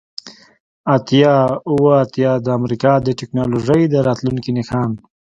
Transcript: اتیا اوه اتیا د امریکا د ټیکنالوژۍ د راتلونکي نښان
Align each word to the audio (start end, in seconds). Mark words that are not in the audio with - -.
اتیا 0.95 1.35
اوه 1.71 1.91
اتیا 2.03 2.31
د 2.45 2.47
امریکا 2.59 2.93
د 3.01 3.07
ټیکنالوژۍ 3.19 3.81
د 3.89 3.95
راتلونکي 4.07 4.51
نښان 4.57 4.91